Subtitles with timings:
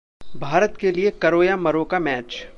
[0.37, 2.43] भारत के लिए करो या मरो का मैच